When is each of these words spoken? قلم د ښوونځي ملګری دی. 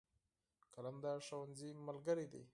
قلم 0.73 0.95
د 1.03 1.05
ښوونځي 1.25 1.69
ملګری 1.87 2.25
دی. 2.33 2.43